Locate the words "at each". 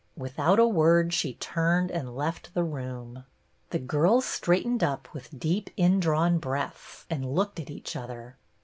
7.59-7.95